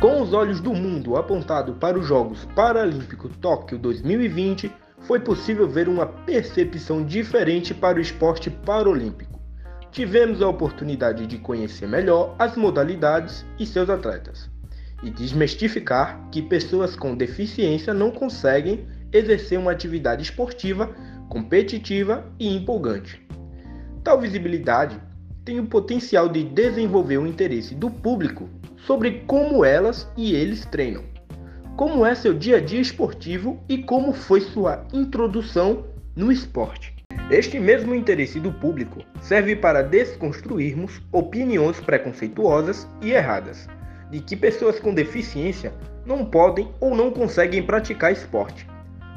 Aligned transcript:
Com 0.00 0.22
os 0.22 0.32
olhos 0.32 0.62
do 0.62 0.72
mundo 0.72 1.14
apontados 1.18 1.76
para 1.76 1.98
os 1.98 2.06
Jogos 2.06 2.48
Paralímpicos 2.56 3.36
Tóquio 3.36 3.78
2020, 3.78 4.72
foi 5.00 5.20
possível 5.20 5.68
ver 5.68 5.90
uma 5.90 6.06
percepção 6.06 7.04
diferente 7.04 7.74
para 7.74 7.98
o 7.98 8.00
esporte 8.00 8.48
paralímpico. 8.48 9.38
Tivemos 9.92 10.40
a 10.40 10.48
oportunidade 10.48 11.26
de 11.26 11.36
conhecer 11.36 11.86
melhor 11.86 12.34
as 12.38 12.56
modalidades 12.56 13.44
e 13.58 13.66
seus 13.66 13.90
atletas, 13.90 14.48
e 15.02 15.10
desmistificar 15.10 16.30
que 16.30 16.40
pessoas 16.40 16.96
com 16.96 17.14
deficiência 17.14 17.92
não 17.92 18.10
conseguem 18.10 18.86
exercer 19.12 19.58
uma 19.58 19.72
atividade 19.72 20.22
esportiva 20.22 20.88
competitiva 21.28 22.24
e 22.38 22.48
empolgante. 22.56 23.20
Tal 24.02 24.18
visibilidade 24.18 24.98
tem 25.50 25.58
o 25.58 25.66
potencial 25.66 26.28
de 26.28 26.44
desenvolver 26.44 27.18
o 27.18 27.26
interesse 27.26 27.74
do 27.74 27.90
público 27.90 28.48
sobre 28.76 29.24
como 29.26 29.64
elas 29.64 30.08
e 30.16 30.32
eles 30.32 30.64
treinam, 30.64 31.02
como 31.76 32.06
é 32.06 32.14
seu 32.14 32.32
dia 32.32 32.58
a 32.58 32.60
dia 32.60 32.80
esportivo 32.80 33.60
e 33.68 33.78
como 33.78 34.12
foi 34.12 34.42
sua 34.42 34.86
introdução 34.92 35.86
no 36.14 36.30
esporte. 36.30 36.94
Este 37.32 37.58
mesmo 37.58 37.96
interesse 37.96 38.38
do 38.38 38.52
público 38.52 39.02
serve 39.20 39.56
para 39.56 39.82
desconstruirmos 39.82 41.02
opiniões 41.10 41.80
preconceituosas 41.80 42.86
e 43.02 43.10
erradas 43.10 43.66
de 44.08 44.20
que 44.20 44.36
pessoas 44.36 44.78
com 44.78 44.94
deficiência 44.94 45.74
não 46.06 46.24
podem 46.24 46.70
ou 46.78 46.94
não 46.94 47.10
conseguem 47.10 47.60
praticar 47.60 48.12
esporte, 48.12 48.68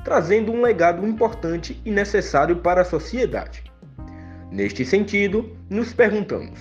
trazendo 0.03 0.51
um 0.51 0.63
legado 0.63 1.05
importante 1.05 1.79
e 1.85 1.91
necessário 1.91 2.55
para 2.55 2.81
a 2.81 2.85
sociedade. 2.85 3.71
Neste 4.53 4.85
sentido, 4.85 5.49
nos 5.67 5.95
perguntamos: 5.95 6.59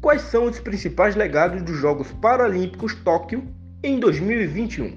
quais 0.00 0.22
são 0.22 0.44
os 0.44 0.60
principais 0.60 1.16
legados 1.16 1.62
dos 1.62 1.76
Jogos 1.76 2.12
Paralímpicos 2.22 2.94
Tóquio 2.94 3.44
em 3.82 3.98
2021? 3.98 4.96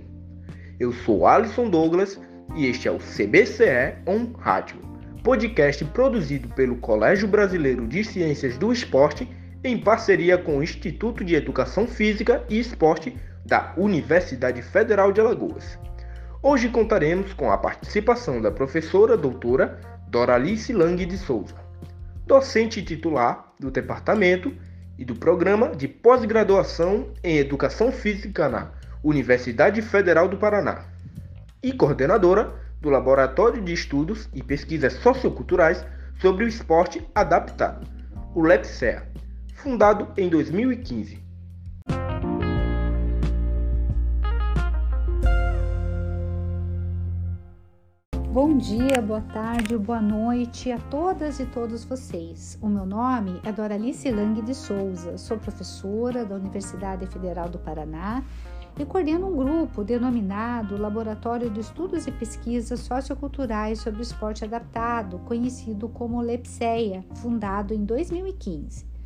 Eu 0.80 0.94
sou 0.94 1.26
Alisson 1.26 1.68
Douglas 1.68 2.22
e 2.56 2.68
este 2.68 2.88
é 2.88 2.92
o 2.92 3.00
CBCE 3.00 3.96
On 4.06 4.34
Rádio, 4.38 4.78
podcast 5.24 5.84
produzido 5.86 6.48
pelo 6.50 6.76
Colégio 6.76 7.28
Brasileiro 7.28 7.88
de 7.88 8.04
Ciências 8.04 8.56
do 8.56 8.72
Esporte 8.72 9.28
em 9.64 9.76
parceria 9.76 10.38
com 10.38 10.60
o 10.60 10.64
Instituto 10.64 11.26
de 11.26 11.34
Educação 11.34 11.88
Física 11.88 12.46
e 12.48 12.60
Esporte 12.60 13.18
da 13.48 13.74
Universidade 13.76 14.62
Federal 14.62 15.12
de 15.12 15.20
Alagoas. 15.20 15.80
Hoje 16.44 16.70
contaremos 16.70 17.34
com 17.34 17.52
a 17.52 17.58
participação 17.58 18.40
da 18.40 18.52
professora 18.52 19.18
doutora 19.18 19.82
Doralice 20.08 20.72
Lang 20.72 21.04
de 21.04 21.18
Souza 21.18 21.67
docente 22.28 22.84
titular 22.84 23.54
do 23.58 23.72
departamento 23.72 24.54
e 24.98 25.06
do 25.06 25.16
programa 25.16 25.70
de 25.70 25.88
pós-graduação 25.88 27.14
em 27.24 27.38
Educação 27.38 27.92
Física 27.92 28.50
na 28.50 28.72
Universidade 29.02 29.82
Federal 29.82 30.28
do 30.28 30.38
Paraná 30.38 30.84
e 31.64 31.72
coordenadora 31.72 32.54
do 32.82 32.90
Laboratório 32.90 33.62
de 33.64 33.72
Estudos 33.72 34.28
e 34.34 34.44
Pesquisas 34.44 34.94
Socioculturais 34.94 35.86
sobre 36.20 36.44
o 36.44 36.48
Esporte 36.48 37.02
Adaptado, 37.16 37.88
o 38.36 38.42
LEPSEA, 38.42 39.08
fundado 39.56 40.10
em 40.18 40.28
2015. 40.30 41.27
Bom 48.40 48.56
dia, 48.56 49.02
boa 49.02 49.22
tarde, 49.22 49.76
boa 49.76 50.00
noite 50.00 50.72
a 50.72 50.78
todas 50.78 51.40
e 51.40 51.46
todos 51.48 51.84
vocês. 51.84 52.56
O 52.62 52.70
meu 52.70 52.86
nome 52.86 53.42
é 53.44 53.52
Doralice 53.52 54.12
Lang 54.12 54.40
de 54.44 54.54
Souza, 54.54 55.18
sou 55.18 55.40
professora 55.40 56.24
da 56.24 56.36
Universidade 56.36 57.08
Federal 57.08 57.50
do 57.50 57.58
Paraná 57.58 58.24
e 58.80 58.86
coordeno 58.86 59.26
um 59.26 59.36
grupo 59.36 59.84
denominado 59.84 60.78
Laboratório 60.78 61.50
de 61.50 61.62
Estudos 61.62 62.06
e 62.06 62.12
Pesquisas 62.12 62.82
Socioculturais 62.82 63.80
sobre 63.80 64.02
o 64.02 64.04
Esporte 64.04 64.46
Adaptado, 64.46 65.18
conhecido 65.26 65.90
como 65.90 66.22
LEPSEA, 66.22 67.04
fundado 67.16 67.74
em 67.74 67.84
2015. 67.84 68.97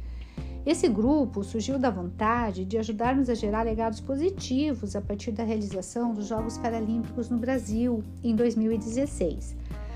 Esse 0.64 0.88
grupo 0.88 1.44
surgiu 1.44 1.80
da 1.80 1.90
vontade 1.90 2.66
de 2.66 2.78
ajudar-nos 2.78 3.30
a 3.30 3.34
gerar 3.34 3.64
legados 3.64 4.00
positivos 4.00 4.96
a 4.96 5.02
partir 5.02 5.32
da 5.32 5.44
realização 5.44 6.14
dos 6.14 6.28
Jogos 6.28 6.56
Paralímpicos 6.60 7.30
no 7.30 7.38
Brasil 7.40 8.04
em 8.24 8.36
2016. 8.36 9.56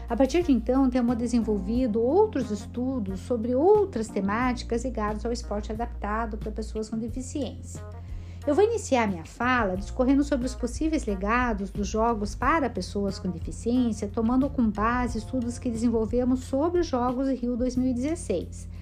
A 0.09 0.16
partir 0.16 0.42
de 0.42 0.52
então, 0.52 0.90
temos 0.90 1.18
desenvolvido 1.18 2.02
outros 2.02 2.50
estudos 2.50 3.20
sobre 3.20 3.54
outras 3.54 4.08
temáticas 4.08 4.84
ligadas 4.84 5.24
ao 5.24 5.31
esporte 5.31 5.72
adaptado 5.72 6.36
para 6.36 6.52
pessoas 6.52 6.90
com 6.90 6.98
deficiência. 6.98 7.84
Eu 8.46 8.56
vou 8.56 8.64
iniciar 8.64 9.08
minha 9.08 9.25
fala 9.25 9.78
discorrendo 9.78 10.24
sobre 10.24 10.48
os 10.48 10.56
possíveis 10.56 11.06
legados 11.06 11.70
dos 11.70 11.88
Jogos 11.88 12.34
para 12.34 12.70
pessoas 12.72 13.20
com 13.20 13.30
deficiência, 13.30 14.08
tomando 14.08 14.50
como 14.50 14.72
base 14.72 15.20
estudos 15.20 15.59
que 15.59 15.70
desenvolvemos 15.70 16.40
sobre 16.42 16.81
os 16.81 16.88
Jogos 16.88 17.28
Rio 17.30 17.56
2016. 17.56 18.75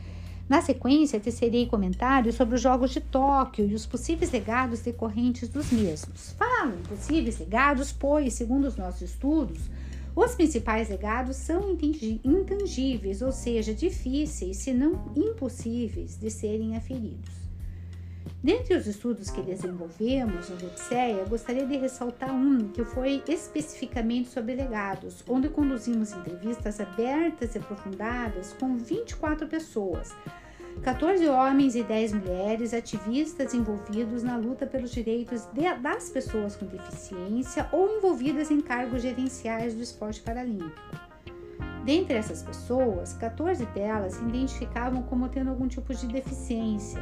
Na 0.53 0.61
sequência, 0.61 1.19
tecerei 1.19 1.65
comentários 1.65 2.35
sobre 2.35 2.53
os 2.53 2.61
Jogos 2.61 2.91
de 2.91 3.01
Tóquio 3.01 3.67
e 3.67 3.73
os 3.73 3.87
possíveis 3.87 4.31
legados 4.31 4.81
decorrentes 4.81 5.49
dos 5.49 5.71
mesmos. 5.71 6.35
Falo 6.37 6.75
em 6.75 6.83
possíveis 6.83 7.39
legados, 7.39 7.91
pois, 7.91 8.35
segundo 8.35 8.67
os 8.67 8.75
nossos 8.75 9.01
estudos, 9.01 9.57
os 10.15 10.35
principais 10.35 10.89
legados 10.89 11.37
são 11.37 11.75
intangíveis, 12.23 13.23
ou 13.23 13.31
seja, 13.31 13.73
difíceis, 13.73 14.57
se 14.57 14.71
não 14.71 15.11
impossíveis, 15.15 16.19
de 16.19 16.29
serem 16.29 16.77
aferidos. 16.77 17.33
Dentre 18.43 18.75
os 18.75 18.85
estudos 18.85 19.31
que 19.31 19.41
desenvolvemos 19.41 20.49
no 20.49 20.57
Lexeia, 20.57 21.25
gostaria 21.25 21.65
de 21.65 21.77
ressaltar 21.77 22.29
um 22.29 22.67
que 22.67 22.83
foi 22.83 23.23
especificamente 23.27 24.29
sobre 24.29 24.53
legados, 24.53 25.23
onde 25.27 25.49
conduzimos 25.49 26.11
entrevistas 26.11 26.79
abertas 26.79 27.55
e 27.55 27.57
aprofundadas 27.57 28.53
com 28.59 28.77
24 28.77 29.47
pessoas, 29.47 30.13
14 30.81 31.27
homens 31.27 31.75
e 31.75 31.83
10 31.83 32.13
mulheres 32.13 32.73
ativistas 32.73 33.53
envolvidos 33.53 34.23
na 34.23 34.35
luta 34.35 34.65
pelos 34.65 34.91
direitos 34.91 35.45
de, 35.53 35.73
das 35.75 36.09
pessoas 36.09 36.55
com 36.55 36.65
deficiência 36.65 37.69
ou 37.71 37.97
envolvidas 37.97 38.51
em 38.51 38.59
cargos 38.59 39.01
gerenciais 39.01 39.73
do 39.73 39.81
esporte 39.81 40.21
paralímpico. 40.21 40.81
Dentre 41.85 42.15
essas 42.15 42.41
pessoas, 42.41 43.13
14 43.13 43.65
delas 43.67 44.15
se 44.15 44.23
identificavam 44.23 45.03
como 45.03 45.29
tendo 45.29 45.49
algum 45.49 45.67
tipo 45.67 45.93
de 45.93 46.07
deficiência 46.07 47.01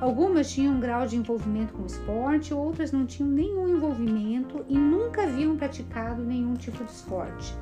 Algumas 0.00 0.50
tinham 0.50 0.76
um 0.76 0.80
grau 0.80 1.06
de 1.06 1.14
envolvimento 1.14 1.74
com 1.74 1.82
o 1.82 1.86
esporte, 1.86 2.54
outras 2.54 2.90
não 2.90 3.04
tinham 3.04 3.30
nenhum 3.30 3.68
envolvimento 3.68 4.64
e 4.66 4.78
nunca 4.78 5.24
haviam 5.24 5.58
praticado 5.58 6.24
nenhum 6.24 6.54
tipo 6.54 6.82
de 6.82 6.90
esporte. 6.90 7.54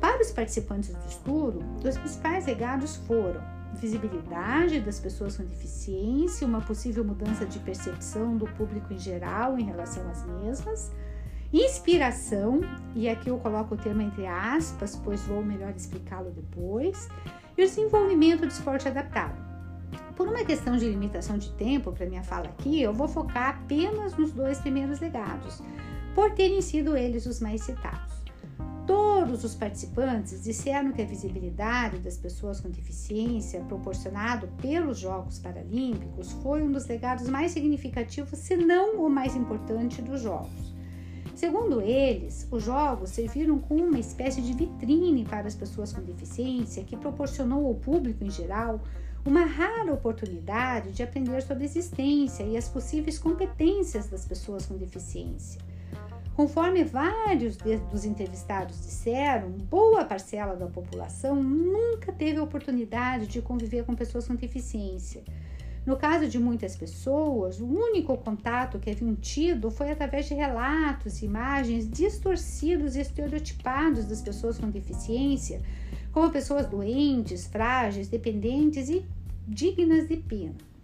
Para 0.00 0.20
os 0.20 0.32
participantes 0.32 0.92
do 0.92 1.06
estudo, 1.06 1.64
os 1.84 1.96
principais 1.96 2.44
legados 2.44 2.96
foram 2.96 3.40
visibilidade 3.74 4.80
das 4.80 4.98
pessoas 4.98 5.36
com 5.36 5.44
deficiência, 5.44 6.46
uma 6.46 6.60
possível 6.60 7.04
mudança 7.04 7.44
de 7.44 7.58
percepção 7.58 8.36
do 8.36 8.46
público 8.46 8.92
em 8.92 8.98
geral 8.98 9.58
em 9.58 9.64
relação 9.64 10.08
às 10.08 10.24
mesmas, 10.24 10.92
inspiração, 11.52 12.60
e 12.94 13.08
aqui 13.08 13.28
eu 13.28 13.38
coloco 13.38 13.74
o 13.74 13.78
termo 13.78 14.02
entre 14.02 14.26
aspas, 14.26 14.96
pois 14.96 15.22
vou 15.22 15.42
melhor 15.42 15.72
explicá-lo 15.76 16.30
depois, 16.30 17.08
e 17.56 17.62
o 17.62 17.66
desenvolvimento 17.66 18.40
do 18.40 18.48
esporte 18.48 18.88
adaptado. 18.88 19.44
Por 20.14 20.28
uma 20.28 20.44
questão 20.44 20.76
de 20.76 20.88
limitação 20.88 21.36
de 21.36 21.50
tempo 21.52 21.92
para 21.92 22.06
minha 22.06 22.22
fala 22.22 22.46
aqui, 22.46 22.80
eu 22.80 22.92
vou 22.92 23.06
focar 23.06 23.50
apenas 23.50 24.16
nos 24.16 24.32
dois 24.32 24.58
primeiros 24.58 25.00
legados, 25.00 25.62
por 26.14 26.32
terem 26.32 26.60
sido 26.62 26.96
eles 26.96 27.26
os 27.26 27.40
mais 27.40 27.62
citados. 27.62 28.05
Todos 29.26 29.42
os 29.42 29.56
participantes 29.56 30.44
disseram 30.44 30.92
que 30.92 31.02
a 31.02 31.04
visibilidade 31.04 31.98
das 31.98 32.16
pessoas 32.16 32.60
com 32.60 32.70
deficiência 32.70 33.58
proporcionado 33.62 34.46
pelos 34.62 35.00
Jogos 35.00 35.40
Paralímpicos 35.40 36.30
foi 36.44 36.62
um 36.62 36.70
dos 36.70 36.86
legados 36.86 37.28
mais 37.28 37.50
significativos, 37.50 38.38
se 38.38 38.56
não 38.56 39.04
o 39.04 39.10
mais 39.10 39.34
importante 39.34 40.00
dos 40.00 40.20
Jogos. 40.20 40.72
Segundo 41.34 41.80
eles, 41.80 42.46
os 42.52 42.62
jogos 42.62 43.10
serviram 43.10 43.58
como 43.58 43.84
uma 43.84 43.98
espécie 43.98 44.40
de 44.40 44.52
vitrine 44.52 45.24
para 45.24 45.48
as 45.48 45.56
pessoas 45.56 45.92
com 45.92 46.02
deficiência 46.02 46.84
que 46.84 46.96
proporcionou 46.96 47.66
ao 47.66 47.74
público 47.74 48.22
em 48.22 48.30
geral 48.30 48.80
uma 49.26 49.44
rara 49.44 49.92
oportunidade 49.92 50.92
de 50.92 51.02
aprender 51.02 51.42
sobre 51.42 51.64
a 51.64 51.66
existência 51.66 52.44
e 52.44 52.56
as 52.56 52.68
possíveis 52.68 53.18
competências 53.18 54.06
das 54.06 54.24
pessoas 54.24 54.66
com 54.66 54.76
deficiência. 54.76 55.60
Conforme 56.36 56.84
vários 56.84 57.56
dos 57.90 58.04
entrevistados 58.04 58.76
disseram, 58.82 59.52
boa 59.52 60.04
parcela 60.04 60.54
da 60.54 60.66
população 60.66 61.42
nunca 61.42 62.12
teve 62.12 62.38
a 62.38 62.42
oportunidade 62.42 63.26
de 63.26 63.40
conviver 63.40 63.86
com 63.86 63.94
pessoas 63.94 64.28
com 64.28 64.34
deficiência. 64.34 65.24
No 65.86 65.96
caso 65.96 66.28
de 66.28 66.38
muitas 66.38 66.76
pessoas, 66.76 67.58
o 67.58 67.66
único 67.66 68.14
contato 68.18 68.78
que 68.78 68.90
haviam 68.90 69.14
tido 69.14 69.70
foi 69.70 69.90
através 69.90 70.26
de 70.26 70.34
relatos 70.34 71.22
e 71.22 71.24
imagens 71.24 71.88
distorcidos 71.88 72.96
e 72.96 73.00
estereotipados 73.00 74.04
das 74.04 74.20
pessoas 74.20 74.58
com 74.58 74.68
deficiência, 74.68 75.62
como 76.12 76.30
pessoas 76.30 76.66
doentes, 76.66 77.46
frágeis, 77.46 78.08
dependentes 78.08 78.90
e 78.90 79.06
dignas 79.48 80.06
de 80.06 80.18
pena. 80.18 80.75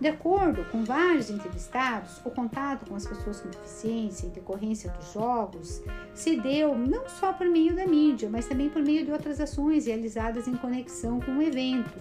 De 0.00 0.08
acordo 0.08 0.64
com 0.66 0.84
vários 0.84 1.30
entrevistados, 1.30 2.20
o 2.24 2.30
contato 2.30 2.86
com 2.86 2.94
as 2.94 3.06
pessoas 3.06 3.40
com 3.40 3.48
deficiência 3.48 4.26
em 4.26 4.30
decorrência 4.30 4.90
dos 4.90 5.12
jogos 5.12 5.82
se 6.14 6.38
deu 6.38 6.76
não 6.76 7.08
só 7.08 7.32
por 7.32 7.46
meio 7.46 7.74
da 7.74 7.86
mídia, 7.86 8.28
mas 8.30 8.46
também 8.46 8.68
por 8.68 8.82
meio 8.82 9.06
de 9.06 9.12
outras 9.12 9.40
ações 9.40 9.86
realizadas 9.86 10.46
em 10.46 10.56
conexão 10.56 11.18
com 11.20 11.38
o 11.38 11.42
evento. 11.42 11.94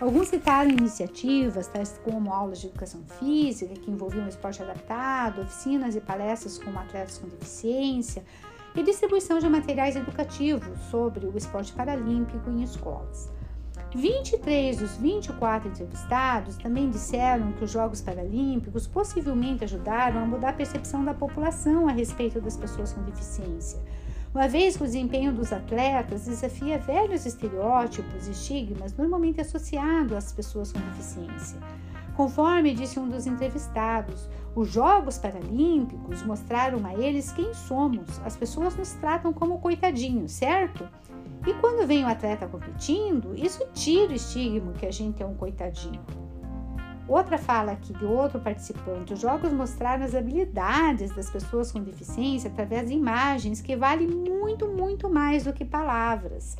Alguns 0.00 0.28
citaram 0.28 0.70
iniciativas 0.70 1.66
tais 1.68 2.00
como 2.02 2.32
aulas 2.32 2.58
de 2.60 2.68
educação 2.68 3.02
física, 3.18 3.74
que 3.74 3.90
envolviam 3.90 4.26
esporte 4.26 4.62
adaptado, 4.62 5.42
oficinas 5.42 5.94
e 5.94 6.00
palestras 6.00 6.58
com 6.58 6.70
atletas 6.78 7.18
com 7.18 7.28
deficiência, 7.28 8.24
e 8.74 8.82
distribuição 8.82 9.38
de 9.38 9.48
materiais 9.48 9.96
educativos 9.96 10.78
sobre 10.90 11.26
o 11.26 11.36
esporte 11.36 11.72
paralímpico 11.72 12.48
em 12.48 12.62
escolas. 12.62 13.30
23 13.94 14.78
dos 14.78 14.96
24 14.96 15.68
entrevistados 15.68 16.56
também 16.56 16.88
disseram 16.88 17.52
que 17.52 17.64
os 17.64 17.70
Jogos 17.70 18.00
Paralímpicos 18.00 18.86
possivelmente 18.86 19.64
ajudaram 19.64 20.22
a 20.22 20.26
mudar 20.26 20.50
a 20.50 20.54
percepção 20.54 21.04
da 21.04 21.12
população 21.12 21.86
a 21.86 21.92
respeito 21.92 22.40
das 22.40 22.56
pessoas 22.56 22.92
com 22.94 23.02
deficiência, 23.02 23.78
uma 24.34 24.48
vez 24.48 24.78
que 24.78 24.82
o 24.82 24.86
desempenho 24.86 25.30
dos 25.30 25.52
atletas 25.52 26.24
desafia 26.24 26.78
velhos 26.78 27.26
estereótipos 27.26 28.28
e 28.28 28.30
estigmas 28.30 28.96
normalmente 28.96 29.42
associados 29.42 30.16
às 30.16 30.32
pessoas 30.32 30.72
com 30.72 30.80
deficiência. 30.80 31.58
Conforme 32.16 32.74
disse 32.74 32.98
um 32.98 33.08
dos 33.08 33.26
entrevistados, 33.26 34.28
os 34.54 34.70
Jogos 34.70 35.18
Paralímpicos 35.18 36.22
mostraram 36.22 36.84
a 36.86 36.94
eles 36.94 37.32
quem 37.32 37.52
somos. 37.54 38.20
As 38.24 38.36
pessoas 38.36 38.76
nos 38.76 38.92
tratam 38.92 39.32
como 39.32 39.58
coitadinhos, 39.58 40.32
certo? 40.32 40.88
E 41.46 41.52
quando 41.54 41.86
vem 41.86 42.04
o 42.04 42.08
atleta 42.08 42.46
competindo, 42.46 43.34
isso 43.36 43.66
tira 43.74 44.12
o 44.12 44.14
estigma 44.14 44.72
que 44.72 44.86
a 44.86 44.92
gente 44.92 45.22
é 45.22 45.26
um 45.26 45.34
coitadinho. 45.34 46.00
Outra 47.08 47.36
fala 47.36 47.72
aqui 47.72 47.92
de 47.92 48.04
outro 48.04 48.38
participante: 48.38 49.12
os 49.12 49.20
jogos 49.20 49.52
mostraram 49.52 50.04
as 50.04 50.14
habilidades 50.14 51.14
das 51.14 51.28
pessoas 51.28 51.72
com 51.72 51.80
deficiência 51.82 52.48
através 52.48 52.88
de 52.88 52.94
imagens 52.94 53.60
que 53.60 53.76
valem 53.76 54.06
muito, 54.06 54.68
muito 54.68 55.10
mais 55.10 55.44
do 55.44 55.52
que 55.52 55.64
palavras. 55.64 56.56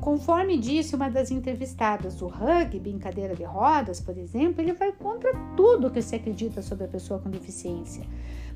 Conforme 0.00 0.56
disse 0.56 0.96
uma 0.96 1.10
das 1.10 1.30
entrevistadas, 1.30 2.22
o 2.22 2.26
rugby 2.26 2.88
em 2.88 2.98
cadeira 2.98 3.36
de 3.36 3.44
rodas, 3.44 4.00
por 4.00 4.16
exemplo, 4.16 4.62
ele 4.62 4.72
vai 4.72 4.92
contra 4.92 5.30
tudo 5.54 5.90
que 5.90 6.00
se 6.00 6.16
acredita 6.16 6.62
sobre 6.62 6.86
a 6.86 6.88
pessoa 6.88 7.20
com 7.20 7.28
deficiência. 7.28 8.02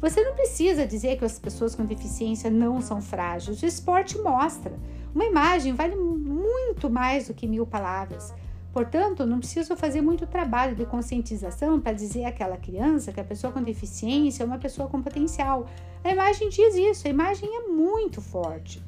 Você 0.01 0.23
não 0.23 0.35
precisa 0.35 0.87
dizer 0.87 1.19
que 1.19 1.25
as 1.25 1.39
pessoas 1.39 1.75
com 1.75 1.85
deficiência 1.85 2.51
não 2.51 2.81
são 2.81 3.03
frágeis. 3.03 3.63
O 3.63 3.67
esporte 3.67 4.19
mostra. 4.19 4.73
Uma 5.15 5.27
imagem 5.27 5.73
vale 5.75 5.95
muito 5.95 6.91
mais 6.91 7.29
do 7.29 7.35
que 7.35 7.47
mil 7.47 7.65
palavras. 7.65 8.35
Portanto, 8.73 9.25
não 9.25 9.39
preciso 9.39 9.77
fazer 9.77 10.01
muito 10.01 10.27
trabalho 10.27 10.75
de 10.75 10.85
conscientização 10.85 11.81
para 11.81 11.93
dizer 11.93 12.25
àquela 12.25 12.57
criança 12.57 13.13
que 13.13 13.21
a 13.21 13.25
pessoa 13.25 13.53
com 13.53 13.63
deficiência 13.63 14.43
é 14.43 14.47
uma 14.47 14.59
pessoa 14.59 14.89
com 14.89 15.01
potencial. 15.01 15.69
A 16.03 16.11
imagem 16.11 16.49
diz 16.49 16.75
isso, 16.75 17.07
a 17.07 17.11
imagem 17.11 17.49
é 17.49 17.69
muito 17.69 18.21
forte. 18.21 18.83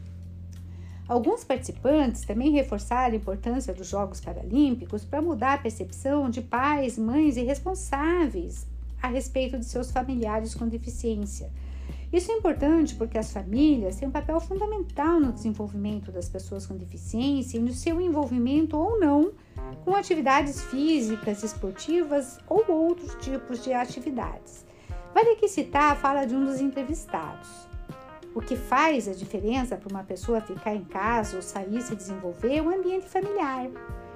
Alguns 1.06 1.44
participantes 1.44 2.22
também 2.22 2.50
reforçaram 2.50 3.14
a 3.14 3.16
importância 3.16 3.72
dos 3.72 3.86
Jogos 3.86 4.20
Paralímpicos 4.20 5.04
para 5.04 5.22
mudar 5.22 5.54
a 5.54 5.58
percepção 5.58 6.28
de 6.28 6.40
pais, 6.40 6.98
mães 6.98 7.36
e 7.36 7.44
responsáveis 7.44 8.66
a 9.02 9.08
respeito 9.08 9.58
de 9.58 9.64
seus 9.64 9.90
familiares 9.90 10.54
com 10.54 10.68
deficiência. 10.68 11.50
Isso 12.12 12.30
é 12.30 12.34
importante 12.34 12.94
porque 12.94 13.18
as 13.18 13.32
famílias 13.32 13.96
têm 13.96 14.08
um 14.08 14.12
papel 14.12 14.40
fundamental 14.40 15.18
no 15.18 15.32
desenvolvimento 15.32 16.12
das 16.12 16.28
pessoas 16.28 16.64
com 16.64 16.76
deficiência 16.76 17.58
e 17.58 17.60
no 17.60 17.72
seu 17.72 18.00
envolvimento 18.00 18.76
ou 18.76 18.98
não 18.98 19.32
com 19.84 19.94
atividades 19.94 20.62
físicas, 20.62 21.42
esportivas 21.42 22.38
ou 22.48 22.64
outros 22.70 23.14
tipos 23.16 23.62
de 23.62 23.72
atividades. 23.72 24.64
Vale 25.12 25.30
aqui 25.30 25.48
citar 25.48 25.92
a 25.92 25.96
fala 25.96 26.24
de 26.24 26.34
um 26.34 26.44
dos 26.44 26.60
entrevistados. 26.60 27.48
O 28.34 28.40
que 28.40 28.54
faz 28.54 29.08
a 29.08 29.14
diferença 29.14 29.76
para 29.76 29.88
uma 29.88 30.04
pessoa 30.04 30.40
ficar 30.40 30.74
em 30.74 30.84
casa 30.84 31.36
ou 31.36 31.42
sair 31.42 31.80
se 31.80 31.96
desenvolver 31.96 32.56
é 32.56 32.62
o 32.62 32.68
ambiente 32.68 33.08
familiar. 33.08 33.68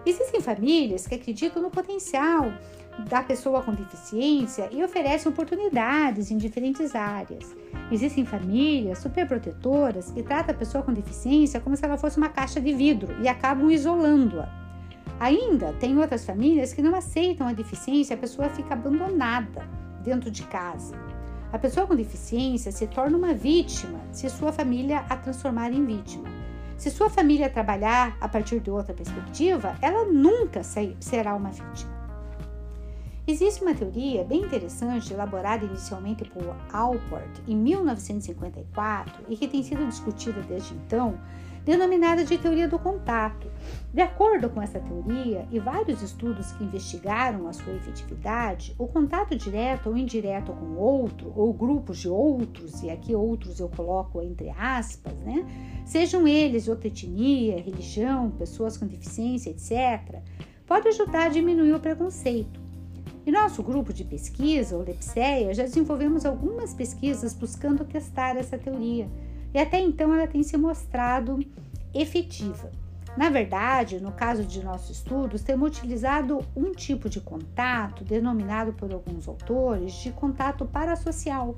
Existem 0.05 0.41
famílias 0.41 1.07
que 1.07 1.15
acreditam 1.15 1.63
no 1.63 1.71
potencial 1.71 2.53
da 3.09 3.23
pessoa 3.23 3.63
com 3.63 3.73
deficiência 3.73 4.69
e 4.73 4.83
oferecem 4.83 5.31
oportunidades 5.31 6.31
em 6.31 6.37
diferentes 6.37 6.95
áreas. 6.95 7.57
Existem 7.91 8.25
famílias 8.25 8.99
superprotetoras 8.99 10.11
que 10.11 10.23
tratam 10.23 10.55
a 10.55 10.59
pessoa 10.59 10.85
com 10.85 10.93
deficiência 10.93 11.61
como 11.61 11.77
se 11.77 11.85
ela 11.85 11.97
fosse 11.97 12.19
uma 12.19 12.29
caixa 12.29 12.61
de 12.61 12.73
vidro 12.73 13.15
e 13.23 13.29
acabam 13.29 13.71
isolando-a. 13.71 14.49
Ainda 15.19 15.73
tem 15.75 15.99
outras 15.99 16.25
famílias 16.25 16.73
que 16.73 16.83
não 16.83 16.95
aceitam 16.95 17.47
a 17.47 17.53
deficiência 17.53 18.15
e 18.15 18.17
a 18.17 18.21
pessoa 18.21 18.49
fica 18.49 18.75
abandonada 18.75 19.69
dentro 20.03 20.31
de 20.31 20.43
casa. 20.45 20.95
A 21.53 21.59
pessoa 21.59 21.87
com 21.87 21.95
deficiência 21.95 22.71
se 22.71 22.87
torna 22.87 23.19
uma 23.19 23.35
vítima 23.35 23.99
se 24.13 24.31
sua 24.31 24.53
família 24.53 25.05
a 25.09 25.17
transformar 25.17 25.73
em 25.73 25.85
vítima. 25.85 26.29
Se 26.79 26.91
sua 26.91 27.11
família 27.11 27.51
trabalhar 27.51 28.17
a 28.21 28.29
partir 28.29 28.61
de 28.61 28.71
outra 28.71 28.95
perspectiva, 28.95 29.77
ela 29.83 30.07
nunca 30.07 30.63
será 30.63 31.35
uma 31.35 31.51
vítima. 31.51 32.00
Existe 33.31 33.63
uma 33.63 33.73
teoria 33.73 34.25
bem 34.25 34.43
interessante 34.43 35.13
elaborada 35.13 35.65
inicialmente 35.65 36.25
por 36.25 36.53
Alport 36.73 37.31
em 37.47 37.55
1954 37.55 39.27
e 39.29 39.37
que 39.37 39.47
tem 39.47 39.63
sido 39.63 39.87
discutida 39.87 40.43
desde 40.43 40.75
então, 40.75 41.17
denominada 41.65 42.25
de 42.25 42.37
teoria 42.37 42.67
do 42.67 42.77
contato. 42.77 43.47
De 43.95 44.01
acordo 44.01 44.51
com 44.51 44.61
essa 44.61 44.81
teoria 44.81 45.47
e 45.53 45.61
vários 45.61 46.03
estudos 46.03 46.51
que 46.51 46.65
investigaram 46.65 47.47
a 47.47 47.53
sua 47.53 47.73
efetividade, 47.73 48.75
o 48.77 48.89
contato 48.89 49.37
direto 49.37 49.91
ou 49.91 49.97
indireto 49.97 50.53
com 50.53 50.75
outro 50.75 51.33
ou 51.37 51.53
grupos 51.53 51.99
de 51.99 52.09
outros, 52.09 52.83
e 52.83 52.91
aqui 52.91 53.15
outros 53.15 53.61
eu 53.61 53.69
coloco 53.69 54.21
entre 54.21 54.51
aspas, 54.51 55.15
né? 55.21 55.47
Sejam 55.85 56.27
eles 56.27 56.67
outra 56.67 56.89
etnia, 56.89 57.63
religião, 57.63 58.29
pessoas 58.33 58.77
com 58.77 58.89
deficiência, 58.89 59.51
etc., 59.51 60.21
pode 60.67 60.89
ajudar 60.89 61.27
a 61.27 61.29
diminuir 61.29 61.75
o 61.75 61.79
preconceito. 61.79 62.60
Em 63.31 63.33
nosso 63.33 63.63
grupo 63.63 63.93
de 63.93 64.05
pesquisa, 64.05 64.77
o 64.77 64.83
Lepseia, 64.83 65.55
já 65.55 65.63
desenvolvemos 65.63 66.27
algumas 66.27 66.75
pesquisas 66.75 67.33
buscando 67.33 67.85
testar 67.85 68.37
essa 68.37 68.59
teoria 68.59 69.09
e 69.55 69.59
até 69.61 69.79
então 69.79 70.13
ela 70.13 70.27
tem 70.27 70.43
se 70.43 70.57
mostrado 70.57 71.39
efetiva. 71.95 72.73
Na 73.17 73.31
verdade, 73.31 74.01
no 74.01 74.11
caso 74.11 74.43
de 74.43 74.65
nossos 74.65 74.97
estudos, 74.97 75.45
temos 75.45 75.79
utilizado 75.79 76.45
um 76.57 76.73
tipo 76.73 77.09
de 77.09 77.21
contato, 77.21 78.03
denominado 78.03 78.73
por 78.73 78.93
alguns 78.93 79.29
autores 79.29 79.93
de 79.93 80.11
contato 80.11 80.67
parasocial, 80.67 81.55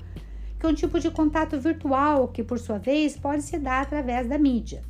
que 0.59 0.67
é 0.67 0.69
um 0.69 0.75
tipo 0.75 0.99
de 0.99 1.09
contato 1.09 1.59
virtual 1.59 2.27
que, 2.27 2.43
por 2.43 2.59
sua 2.59 2.77
vez, 2.77 3.17
pode 3.17 3.41
se 3.41 3.57
dar 3.57 3.81
através 3.81 4.29
da 4.29 4.37
mídia. 4.37 4.83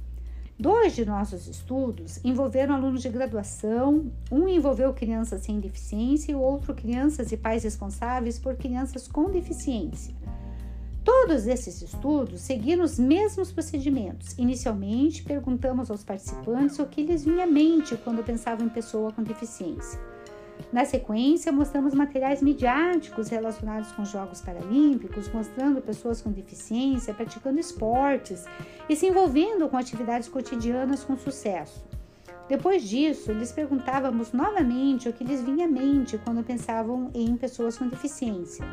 Dois 0.60 0.96
de 0.96 1.04
nossos 1.04 1.48
estudos 1.48 2.20
envolveram 2.24 2.76
alunos 2.76 3.02
de 3.02 3.10
graduação, 3.10 4.12
um 4.32 4.48
envolveu 4.48 4.94
crianças 4.94 5.42
sem 5.42 5.60
deficiência 5.60 6.32
e 6.32 6.36
o 6.36 6.40
outro 6.40 6.76
crianças 6.76 7.32
e 7.32 7.38
pais 7.38 7.64
responsáveis 7.64 8.38
por 8.38 8.56
crianças 8.56 9.08
com 9.08 9.32
deficiência. 9.32 10.14
Todos 11.04 11.48
esses 11.48 11.82
estudos 11.82 12.42
seguiram 12.42 12.84
os 12.84 12.98
mesmos 12.98 13.52
procedimentos. 13.52 14.38
Inicialmente, 14.38 15.24
perguntamos 15.24 15.92
aos 15.92 16.04
participantes 16.04 16.80
o 16.80 16.86
que 16.86 17.04
lhes 17.04 17.26
vinha 17.26 17.44
à 17.44 17.48
mente 17.48 17.98
quando 17.98 18.24
pensavam 18.24 18.68
em 18.68 18.70
pessoa 18.70 19.12
com 19.12 19.24
deficiência. 19.24 20.00
Na 20.74 20.86
sequência, 20.86 21.52
mostramos 21.52 21.94
materiais 21.94 22.42
midiáticos 22.42 23.30
relacionados 23.30 23.92
com 23.92 24.02
os 24.02 24.10
Jogos 24.10 24.42
Paralímpicos, 24.42 25.32
mostrando 25.32 25.80
pessoas 25.80 26.20
com 26.20 26.32
deficiência 26.32 27.14
praticando 27.14 27.60
esportes 27.60 28.46
e 28.90 28.96
se 28.96 29.06
envolvendo 29.06 29.70
com 29.70 29.78
atividades 29.78 30.28
cotidianas 30.28 31.04
com 31.04 31.16
sucesso. 31.16 31.86
Depois 32.50 32.82
disso, 32.82 33.32
lhes 33.32 33.52
perguntávamos 33.52 34.34
novamente 34.34 35.08
o 35.08 35.14
que 35.14 35.24
lhes 35.24 35.44
vinha 35.44 35.66
à 35.66 35.70
mente 35.70 36.18
quando 36.18 36.44
pensavam 36.44 37.12
em 37.14 37.38
pessoas 37.38 37.78
com 37.78 37.88
deficiência. 37.88 38.66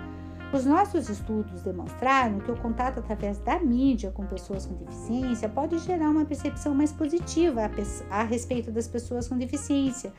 Os 0.52 0.66
nossos 0.66 1.08
estudos 1.08 1.62
demonstraram 1.62 2.40
que 2.40 2.50
o 2.50 2.56
contato 2.56 2.98
através 2.98 3.38
da 3.38 3.60
mídia 3.60 4.10
com 4.10 4.26
pessoas 4.26 4.66
com 4.66 4.74
deficiência 4.74 5.48
pode 5.48 5.78
gerar 5.78 6.10
uma 6.10 6.24
percepção 6.24 6.74
mais 6.74 6.92
positiva 6.92 7.70
a, 8.10 8.22
respeito 8.24 8.72
das 8.72 8.88
pessoas 8.88 9.28
com 9.28 9.38
deficiência, 9.38 10.12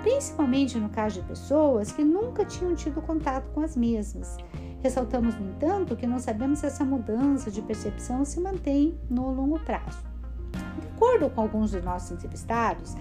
principalmente 0.00 0.78
no 0.78 0.88
caso 0.88 1.20
de 1.20 1.28
pessoas 1.28 1.92
que 1.92 2.02
nunca 2.02 2.46
tinham 2.46 2.74
tido 2.74 3.02
contato 3.02 3.50
com 3.52 3.60
as 3.60 3.76
mesmas. 3.76 4.38
Ressaltamos, 4.82 5.34
no 5.38 5.50
entanto, 5.50 5.96
que 5.96 6.06
não 6.06 6.18
sabemos 6.18 6.60
se 6.60 6.66
essa 6.66 6.84
mudança 6.84 7.50
de 7.50 7.60
percepção 7.60 8.24
se 8.24 8.40
mantém 8.40 8.98
no 9.10 9.30
longo 9.34 9.58
prazo. 9.60 10.02
De 10.80 10.88
acordo 10.88 11.28
com 11.28 11.42
alguns 11.42 11.70
de 11.70 11.82
nossos 11.82 12.10
entrevistados, 12.10 12.94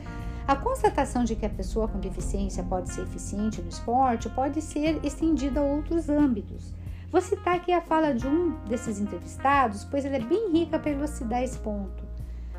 a 0.45 0.55
constatação 0.55 1.23
de 1.23 1.35
que 1.35 1.45
a 1.45 1.49
pessoa 1.49 1.87
com 1.87 1.99
deficiência 1.99 2.63
pode 2.63 2.91
ser 2.91 3.03
eficiente 3.03 3.61
no 3.61 3.69
esporte 3.69 4.29
pode 4.29 4.61
ser 4.61 4.99
estendida 5.03 5.61
a 5.61 5.63
outros 5.63 6.09
âmbitos. 6.09 6.73
Vou 7.09 7.21
citar 7.21 7.55
aqui 7.55 7.71
a 7.71 7.79
fala 7.79 8.13
de 8.13 8.27
um 8.27 8.51
desses 8.67 8.99
entrevistados, 8.99 9.85
pois 9.85 10.03
ela 10.03 10.17
é 10.17 10.19
bem 10.19 10.51
rica 10.51 10.77
para 10.77 10.91
elucidar 10.91 11.43
esse 11.43 11.57
ponto. 11.59 12.03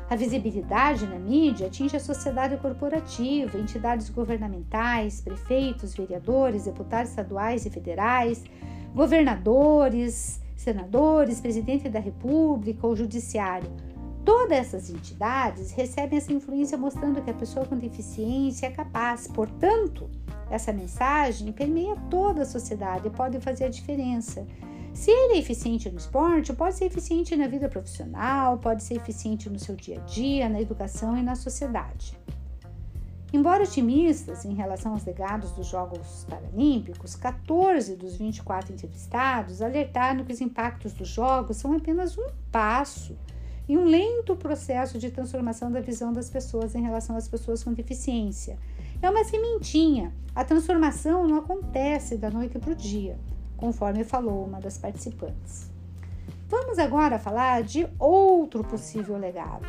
A 0.09 0.15
visibilidade 0.15 1.05
na 1.05 1.19
mídia 1.19 1.67
atinge 1.67 1.97
a 1.97 1.99
sociedade 1.99 2.57
corporativa, 2.57 3.57
entidades 3.57 4.09
governamentais, 4.09 5.21
prefeitos, 5.21 5.95
vereadores, 5.95 6.65
deputados 6.65 7.09
estaduais 7.09 7.65
e 7.65 7.69
federais, 7.69 8.43
governadores, 8.93 10.41
senadores, 10.55 11.41
presidente 11.41 11.89
da 11.89 11.99
República 11.99 12.87
ou 12.87 12.95
judiciário. 12.95 13.69
Todas 14.25 14.57
essas 14.57 14.89
entidades 14.89 15.69
recebem 15.71 16.17
essa 16.17 16.33
influência 16.33 16.75
mostrando 16.75 17.21
que 17.21 17.29
a 17.29 17.33
pessoa 17.33 17.63
com 17.63 17.77
deficiência 17.77 18.65
é 18.65 18.71
capaz. 18.71 19.27
Portanto, 19.27 20.09
essa 20.49 20.73
mensagem 20.73 21.51
permeia 21.51 21.95
toda 22.09 22.41
a 22.41 22.45
sociedade 22.45 23.07
e 23.07 23.11
pode 23.11 23.39
fazer 23.39 23.65
a 23.65 23.69
diferença. 23.69 24.43
Se 24.95 25.11
ele 25.11 25.35
é 25.35 25.37
eficiente 25.37 25.91
no 25.91 25.97
esporte, 25.97 26.53
pode 26.53 26.75
ser 26.75 26.85
eficiente 26.85 27.35
na 27.35 27.47
vida 27.47 27.69
profissional, 27.69 28.57
pode 28.57 28.81
ser 28.81 28.95
eficiente 28.95 29.47
no 29.47 29.59
seu 29.59 29.75
dia 29.75 29.99
a 29.99 30.05
dia, 30.05 30.49
na 30.49 30.59
educação 30.59 31.15
e 31.15 31.21
na 31.21 31.35
sociedade. 31.35 32.17
Embora 33.31 33.63
otimistas 33.63 34.43
em 34.45 34.55
relação 34.55 34.93
aos 34.93 35.05
legados 35.05 35.51
dos 35.51 35.67
Jogos 35.67 36.25
Paralímpicos, 36.27 37.15
14 37.15 37.95
dos 37.95 38.15
24 38.15 38.73
entrevistados 38.73 39.61
alertaram 39.61 40.23
que 40.23 40.31
os 40.33 40.41
impactos 40.41 40.93
dos 40.93 41.09
Jogos 41.09 41.57
são 41.57 41.73
apenas 41.73 42.17
um 42.17 42.27
passo 42.51 43.15
em 43.67 43.77
um 43.77 43.85
lento 43.85 44.35
processo 44.35 44.97
de 44.97 45.09
transformação 45.09 45.71
da 45.71 45.79
visão 45.79 46.13
das 46.13 46.29
pessoas 46.29 46.75
em 46.75 46.81
relação 46.81 47.15
às 47.15 47.27
pessoas 47.27 47.63
com 47.63 47.73
deficiência. 47.73 48.57
É 49.01 49.09
uma 49.09 49.23
sementinha. 49.23 50.13
A 50.35 50.43
transformação 50.43 51.27
não 51.27 51.37
acontece 51.37 52.17
da 52.17 52.29
noite 52.29 52.59
para 52.59 52.71
o 52.71 52.75
dia 52.75 53.17
conforme 53.57 54.03
falou 54.03 54.45
uma 54.45 54.59
das 54.59 54.77
participantes. 54.77 55.69
Vamos 56.47 56.77
agora 56.77 57.17
falar 57.17 57.63
de 57.63 57.87
outro 57.97 58.63
possível 58.63 59.17
legado. 59.17 59.65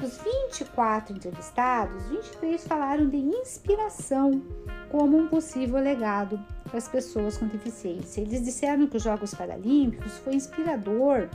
Dos 0.00 0.18
24 0.18 1.16
entrevistados, 1.16 2.06
23 2.08 2.66
falaram 2.66 3.08
de 3.08 3.16
inspiração 3.16 4.42
como 4.90 5.16
um 5.16 5.26
possível 5.26 5.80
legado 5.80 6.38
para 6.64 6.76
as 6.76 6.86
pessoas 6.86 7.38
com 7.38 7.46
deficiência. 7.46 8.20
Eles 8.20 8.44
disseram 8.44 8.86
que 8.86 8.98
os 8.98 9.02
Jogos 9.02 9.32
Paralímpicos 9.34 10.18
foi 10.18 10.34
inspirador 10.34 11.28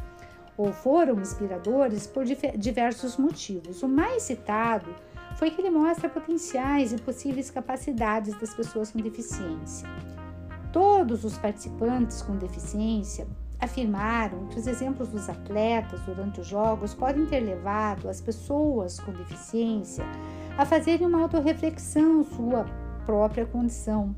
ou 0.61 0.71
foram 0.71 1.19
inspiradores 1.19 2.05
por 2.05 2.23
diversos 2.25 3.17
motivos. 3.17 3.81
O 3.81 3.87
mais 3.87 4.23
citado 4.23 4.93
foi 5.37 5.49
que 5.49 5.61
ele 5.61 5.71
mostra 5.71 6.09
potenciais 6.09 6.93
e 6.93 6.97
possíveis 6.97 7.49
capacidades 7.49 8.39
das 8.39 8.53
pessoas 8.53 8.91
com 8.91 8.99
deficiência. 8.99 9.87
Todos 10.71 11.25
os 11.25 11.37
participantes 11.37 12.21
com 12.21 12.37
deficiência 12.37 13.27
afirmaram 13.59 14.47
que 14.47 14.59
os 14.59 14.67
exemplos 14.67 15.09
dos 15.09 15.29
atletas 15.29 15.99
durante 16.01 16.41
os 16.41 16.47
Jogos 16.47 16.93
podem 16.93 17.25
ter 17.25 17.39
levado 17.39 18.09
as 18.09 18.21
pessoas 18.21 18.99
com 18.99 19.11
deficiência 19.11 20.03
a 20.57 20.65
fazerem 20.65 21.07
uma 21.07 21.21
autorreflexão 21.21 22.23
sua 22.23 22.65
própria 23.05 23.45
condição, 23.45 24.15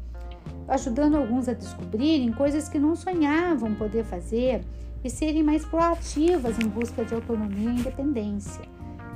ajudando 0.68 1.16
alguns 1.16 1.48
a 1.48 1.54
descobrirem 1.54 2.32
coisas 2.32 2.68
que 2.68 2.80
não 2.80 2.96
sonhavam 2.96 3.74
poder 3.76 4.04
fazer 4.04 4.64
e 5.04 5.10
serem 5.10 5.44
mais 5.44 5.66
proativas 5.66 6.58
em 6.60 6.68
busca 6.68 7.04
de 7.04 7.14
autonomia 7.14 7.70
e 7.70 7.80
independência. 7.80 8.62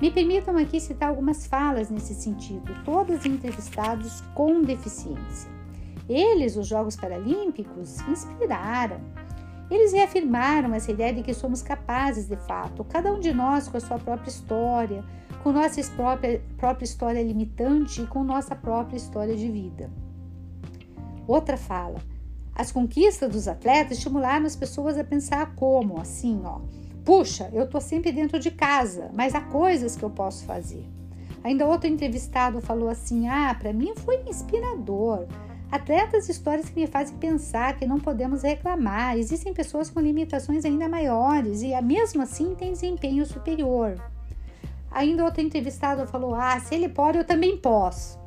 Me 0.01 0.11
permitam 0.11 0.55
aqui 0.57 0.79
citar 0.79 1.09
algumas 1.09 1.47
falas 1.47 1.89
nesse 1.89 2.13
sentido, 2.13 2.71
todas 2.85 3.25
entrevistados 3.25 4.21
com 4.35 4.61
deficiência. 4.61 5.49
Eles, 6.07 6.55
os 6.55 6.67
Jogos 6.67 6.95
Paralímpicos, 6.95 7.99
inspiraram. 8.07 9.01
Eles 9.69 9.93
reafirmaram 9.93 10.73
essa 10.73 10.91
ideia 10.91 11.13
de 11.13 11.23
que 11.23 11.33
somos 11.33 11.61
capazes, 11.61 12.27
de 12.27 12.37
fato, 12.37 12.83
cada 12.83 13.11
um 13.11 13.19
de 13.19 13.33
nós 13.33 13.67
com 13.67 13.77
a 13.77 13.81
sua 13.81 13.97
própria 13.97 14.29
história, 14.29 15.03
com 15.43 15.51
nossa 15.51 15.81
própria, 15.91 16.41
própria 16.57 16.85
história 16.85 17.23
limitante 17.23 18.01
e 18.01 18.07
com 18.07 18.23
nossa 18.23 18.55
própria 18.55 18.97
história 18.97 19.35
de 19.35 19.49
vida. 19.49 19.89
Outra 21.27 21.57
fala. 21.57 21.99
As 22.57 22.71
conquistas 22.71 23.29
dos 23.29 23.47
atletas 23.47 23.99
estimularam 23.99 24.47
as 24.47 24.55
pessoas 24.55 24.97
a 24.97 25.03
pensar 25.03 25.53
como, 25.53 26.01
assim, 26.01 26.41
ó. 26.43 26.59
Puxa, 27.05 27.51
eu 27.53 27.69
tô 27.69 27.79
sempre 27.79 28.11
dentro 28.11 28.39
de 28.39 28.49
casa, 28.49 29.11
mas 29.13 29.35
há 29.35 29.41
coisas 29.41 29.95
que 29.95 30.01
eu 30.01 30.09
posso 30.09 30.43
fazer. 30.43 30.83
Ainda 31.43 31.67
outro 31.67 31.87
entrevistado 31.87 32.59
falou 32.59 32.89
assim: 32.89 33.27
"Ah, 33.27 33.55
para 33.57 33.71
mim 33.71 33.93
foi 33.95 34.23
inspirador. 34.27 35.27
Atletas 35.71 36.29
histórias 36.29 36.67
que 36.67 36.79
me 36.79 36.87
fazem 36.87 37.15
pensar 37.17 37.77
que 37.77 37.85
não 37.85 37.99
podemos 37.99 38.41
reclamar. 38.41 39.19
Existem 39.19 39.53
pessoas 39.53 39.91
com 39.91 39.99
limitações 39.99 40.65
ainda 40.65 40.89
maiores 40.89 41.61
e 41.61 41.79
mesmo 41.79 42.23
assim 42.23 42.55
têm 42.55 42.71
desempenho 42.71 43.23
superior. 43.23 44.01
Ainda 44.89 45.23
outro 45.23 45.41
entrevistado 45.41 46.07
falou: 46.07 46.33
Ah, 46.33 46.59
se 46.59 46.73
ele 46.73 46.89
pode, 46.89 47.19
eu 47.19 47.23
também 47.23 47.55
posso. 47.55 48.17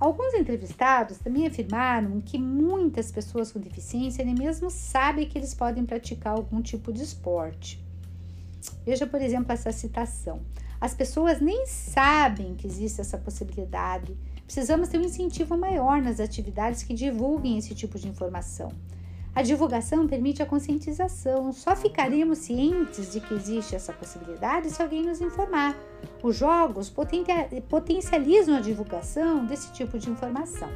Alguns 0.00 0.34
entrevistados 0.34 1.18
também 1.18 1.46
afirmaram 1.46 2.20
que 2.22 2.38
muitas 2.38 3.12
pessoas 3.12 3.52
com 3.52 3.60
deficiência 3.60 4.24
nem 4.24 4.34
mesmo 4.34 4.70
sabem 4.70 5.28
que 5.28 5.38
eles 5.38 5.54
podem 5.54 5.84
praticar 5.84 6.32
algum 6.32 6.62
tipo 6.62 6.90
de 6.90 7.02
esporte. 7.02 7.84
Veja, 8.84 9.06
por 9.06 9.20
exemplo, 9.20 9.52
essa 9.52 9.70
citação. 9.70 10.40
As 10.80 10.94
pessoas 10.94 11.40
nem 11.40 11.66
sabem 11.66 12.54
que 12.54 12.66
existe 12.66 13.02
essa 13.02 13.18
possibilidade 13.18 14.16
Precisamos 14.50 14.88
ter 14.88 14.98
um 14.98 15.02
incentivo 15.02 15.56
maior 15.56 16.02
nas 16.02 16.18
atividades 16.18 16.82
que 16.82 16.92
divulguem 16.92 17.56
esse 17.56 17.72
tipo 17.72 17.96
de 17.96 18.08
informação. 18.08 18.72
A 19.32 19.42
divulgação 19.42 20.08
permite 20.08 20.42
a 20.42 20.46
conscientização. 20.46 21.52
Só 21.52 21.76
ficaremos 21.76 22.38
cientes 22.38 23.12
de 23.12 23.20
que 23.20 23.32
existe 23.34 23.76
essa 23.76 23.92
possibilidade 23.92 24.70
se 24.70 24.82
alguém 24.82 25.02
nos 25.02 25.20
informar. 25.20 25.76
Os 26.22 26.36
jogos 26.36 26.92
potencializam 27.68 28.56
a 28.56 28.60
divulgação 28.60 29.46
desse 29.46 29.72
tipo 29.72 29.98
de 29.98 30.10
informação. 30.10 30.68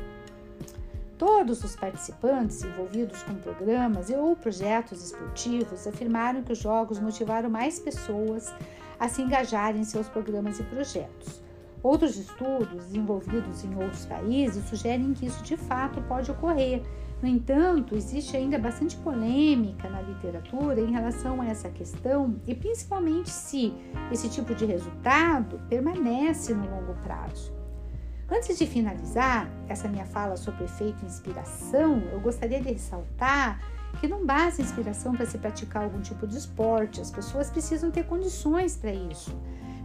Todos 1.19 1.65
os 1.65 1.75
participantes 1.75 2.63
envolvidos 2.63 3.23
com 3.25 3.35
programas 3.35 4.11
ou 4.11 4.37
projetos 4.37 5.05
esportivos 5.05 5.87
afirmaram 5.87 6.43
que 6.43 6.53
os 6.53 6.59
jogos 6.59 7.01
motivaram 7.01 7.51
mais 7.51 7.79
pessoas 7.79 8.53
a 8.99 9.09
se 9.09 9.23
engajarem 9.23 9.81
em 9.81 9.85
seus 9.85 10.09
programas 10.09 10.61
e 10.61 10.63
projetos. 10.63 11.43
Outros 11.83 12.17
estudos 12.17 12.85
desenvolvidos 12.87 13.65
em 13.65 13.75
outros 13.75 14.07
países 14.07 14.65
sugerem 14.69 15.13
que 15.13 15.27
isso 15.27 15.43
de 15.43 15.57
fato 15.57 16.01
pode 16.03 16.31
ocorrer. 16.31 16.83
No 17.25 17.31
entanto, 17.31 17.97
existe 17.97 18.37
ainda 18.37 18.59
bastante 18.59 18.99
polêmica 18.99 19.89
na 19.89 20.03
literatura 20.03 20.79
em 20.79 20.93
relação 20.93 21.41
a 21.41 21.47
essa 21.47 21.71
questão 21.71 22.39
e 22.47 22.55
principalmente 22.55 23.31
se 23.31 23.73
esse 24.13 24.29
tipo 24.29 24.55
de 24.55 24.67
resultado 24.67 25.59
permanece 25.71 26.53
no 26.53 26.69
longo 26.69 26.93
prazo. 27.03 27.51
Antes 28.31 28.59
de 28.59 28.67
finalizar 28.67 29.51
essa 29.71 29.89
minha 29.89 30.05
fala 30.05 30.37
sobre 30.37 30.65
efeito 30.65 31.03
inspiração, 31.03 32.03
eu 32.13 32.21
gostaria 32.21 32.61
de 32.61 32.71
ressaltar 32.71 33.59
que 33.99 34.07
não 34.07 34.27
basta 34.27 34.61
inspiração 34.61 35.15
para 35.15 35.25
se 35.25 35.39
praticar 35.39 35.85
algum 35.85 36.03
tipo 36.03 36.27
de 36.27 36.37
esporte, 36.37 37.01
as 37.01 37.11
pessoas 37.11 37.49
precisam 37.49 37.91
ter 37.91 38.05
condições 38.05 38.77
para 38.77 38.93
isso. 38.93 39.35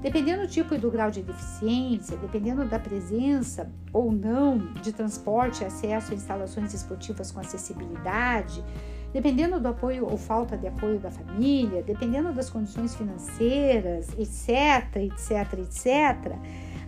Dependendo 0.01 0.44
do 0.44 0.48
tipo 0.48 0.74
e 0.74 0.77
do 0.77 0.89
grau 0.89 1.12
de 1.12 1.22
deficiência, 1.22 2.15
dependendo 2.18 2.63
da 2.65 2.79
presença 2.79 3.70
ou 3.91 4.12
não 4.12 4.58
de 4.82 4.94
transporte 4.94 5.65
acesso 5.65 6.13
a 6.13 6.15
instalações 6.15 6.74
esportivas 6.74 7.32
com 7.32 7.41
acessibilidade, 7.41 8.63
dependendo 9.12 9.60
do 9.60 9.68
apoio 9.68 10.06
ou 10.10 10.18
falta 10.18 10.58
de 10.58 10.68
apoio 10.68 11.00
da 11.00 11.12
família, 11.12 11.84
dependendo 11.84 12.32
das 12.32 12.50
condições 12.50 12.96
financeiras, 12.96 14.08
etc, 14.18 14.96
etc, 14.98 15.60
etc, 15.60 16.38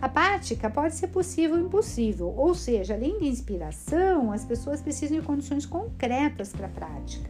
a 0.02 0.10
prática 0.10 0.70
pode 0.70 0.96
ser 0.96 1.10
possível 1.10 1.58
ou 1.58 1.66
impossível, 1.66 2.34
ou 2.36 2.56
seja, 2.56 2.96
além 2.96 3.20
de 3.20 3.28
inspiração, 3.28 4.32
as 4.32 4.44
pessoas 4.44 4.82
precisam 4.82 5.20
de 5.20 5.26
condições 5.26 5.66
concretas 5.66 6.54
para 6.54 6.66
a 6.66 6.70
prática. 6.70 7.30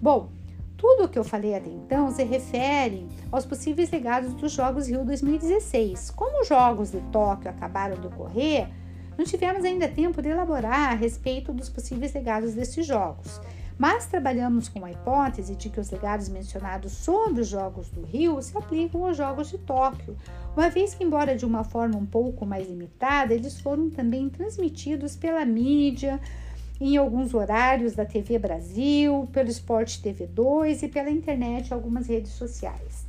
Bom, 0.00 0.30
tudo 0.76 1.04
o 1.04 1.08
que 1.08 1.18
eu 1.18 1.24
falei 1.24 1.54
até 1.54 1.70
então 1.70 2.10
se 2.10 2.22
refere 2.22 3.06
aos 3.32 3.46
possíveis 3.46 3.90
legados 3.90 4.34
dos 4.34 4.52
Jogos 4.52 4.88
Rio 4.88 5.04
2016. 5.04 6.10
Como 6.10 6.42
os 6.42 6.48
Jogos 6.48 6.90
de 6.90 7.00
Tóquio 7.12 7.50
acabaram 7.50 7.98
de 7.98 8.06
ocorrer, 8.06 8.68
não 9.16 9.24
tivemos 9.24 9.64
ainda 9.64 9.88
tempo 9.88 10.20
de 10.20 10.28
elaborar 10.28 10.92
a 10.92 10.94
respeito 10.94 11.52
dos 11.52 11.68
possíveis 11.68 12.12
legados 12.12 12.54
desses 12.54 12.86
Jogos. 12.86 13.40
Mas 13.78 14.06
trabalhamos 14.06 14.68
com 14.68 14.84
a 14.84 14.90
hipótese 14.90 15.54
de 15.54 15.68
que 15.68 15.80
os 15.80 15.90
legados 15.90 16.28
mencionados 16.28 16.92
sobre 16.92 17.42
os 17.42 17.48
Jogos 17.48 17.90
do 17.90 18.02
Rio 18.02 18.40
se 18.40 18.56
aplicam 18.56 19.04
aos 19.04 19.16
Jogos 19.16 19.50
de 19.50 19.58
Tóquio, 19.58 20.16
uma 20.56 20.70
vez 20.70 20.94
que, 20.94 21.04
embora 21.04 21.36
de 21.36 21.44
uma 21.44 21.62
forma 21.62 21.96
um 21.98 22.06
pouco 22.06 22.46
mais 22.46 22.66
limitada, 22.68 23.34
eles 23.34 23.60
foram 23.60 23.90
também 23.90 24.30
transmitidos 24.30 25.14
pela 25.14 25.44
mídia, 25.44 26.18
em 26.80 26.96
alguns 26.96 27.34
horários 27.34 27.94
da 27.94 28.04
TV 28.04 28.38
Brasil, 28.38 29.28
pelo 29.32 29.48
Esporte 29.48 30.02
TV 30.02 30.26
2 30.26 30.82
e 30.82 30.88
pela 30.88 31.10
internet 31.10 31.72
algumas 31.72 32.06
redes 32.06 32.32
sociais. 32.32 33.06